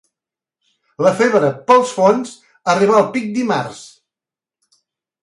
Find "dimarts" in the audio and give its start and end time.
3.37-3.83